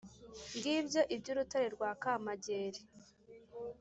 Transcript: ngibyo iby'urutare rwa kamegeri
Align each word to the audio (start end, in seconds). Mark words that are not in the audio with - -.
ngibyo 0.55 1.01
iby'urutare 1.15 1.67
rwa 1.75 1.91
kamegeri 2.01 2.81